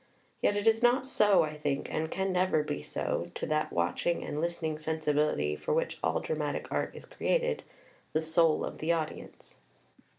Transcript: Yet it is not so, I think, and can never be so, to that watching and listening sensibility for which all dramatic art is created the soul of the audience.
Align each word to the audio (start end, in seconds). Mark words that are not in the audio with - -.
Yet 0.41 0.55
it 0.55 0.65
is 0.65 0.81
not 0.81 1.05
so, 1.05 1.43
I 1.43 1.55
think, 1.59 1.87
and 1.93 2.09
can 2.09 2.31
never 2.33 2.63
be 2.63 2.81
so, 2.81 3.27
to 3.35 3.45
that 3.45 3.71
watching 3.71 4.23
and 4.25 4.41
listening 4.41 4.79
sensibility 4.79 5.55
for 5.55 5.75
which 5.75 5.99
all 6.03 6.19
dramatic 6.19 6.65
art 6.71 6.95
is 6.95 7.05
created 7.05 7.61
the 8.11 8.21
soul 8.21 8.65
of 8.65 8.79
the 8.79 8.91
audience. 8.91 9.57